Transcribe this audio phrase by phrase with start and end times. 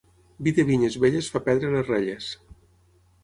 [0.45, 2.31] Vi de vinyes velles fa perdre les relles.